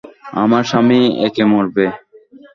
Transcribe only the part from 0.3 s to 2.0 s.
আমার স্বামীই একে মারবে।